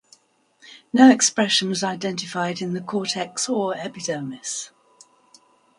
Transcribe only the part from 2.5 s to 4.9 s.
in the cortex or epidermis.